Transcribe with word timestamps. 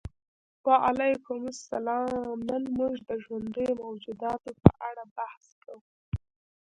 وعلیکم 0.67 1.41
السلام 1.53 2.37
نن 2.49 2.63
موږ 2.77 2.93
د 3.09 3.11
ژوندیو 3.23 3.79
موجوداتو 3.83 4.51
په 4.61 4.69
اړه 4.87 5.03
بحث 5.17 5.45
کوو 5.63 5.85